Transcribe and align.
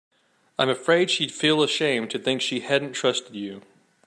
I'm 0.57 0.67
afraid 0.67 1.11
she'd 1.11 1.31
feel 1.31 1.61
ashamed 1.61 2.09
to 2.09 2.17
think 2.17 2.41
she 2.41 2.61
hadn't 2.61 2.93
trusted 2.93 3.35
you. 3.35 3.61